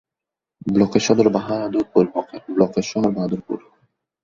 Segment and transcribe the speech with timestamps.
[0.67, 2.05] ব্লকের সদর বাহাদুরপুর।